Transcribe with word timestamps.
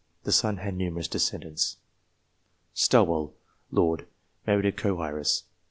The 0.23 0.31
son 0.31 0.57
had 0.57 0.73
numerous 0.73 1.07
descendants. 1.07 1.77
Stowell, 2.73 3.35
Lord. 3.69 4.07
Married 4.47 4.65
a 4.65 4.71
co 4.71 4.99
heiress. 4.99 5.43